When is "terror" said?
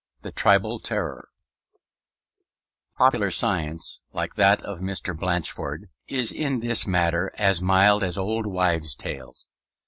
0.79-1.27